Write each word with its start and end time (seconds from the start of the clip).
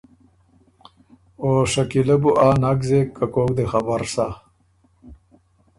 او 1.41 1.49
شکیلۀ 1.71 2.17
بو 2.21 2.31
آ 2.47 2.49
نک 2.61 2.79
زېک 2.87 3.09
که 3.17 3.25
کوک 3.33 3.49
دې 3.57 3.65
خبر 3.71 4.01
سۀ 4.13 4.27